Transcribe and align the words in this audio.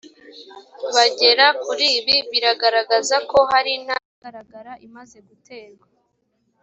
bagera 0.95 1.45
kuri 1.63 1.85
ibi 1.99 2.15
biragaragaza 2.31 3.15
ko 3.29 3.37
hari 3.51 3.69
intambwe 3.77 4.11
igaragara 4.17 4.71
imaze 4.87 5.17
guterwa 5.27 5.85